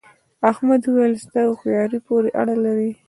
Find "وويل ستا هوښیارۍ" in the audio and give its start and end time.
0.85-1.99